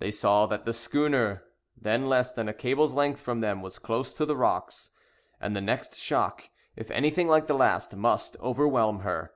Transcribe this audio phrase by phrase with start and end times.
[0.00, 1.44] They saw that the schooner,
[1.76, 4.90] then less than a cable's length from them, was close to the rocks;
[5.40, 9.32] and the next shock, if anything like the last, must overwhelm her.